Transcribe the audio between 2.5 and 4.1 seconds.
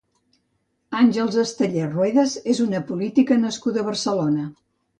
és una política nascuda a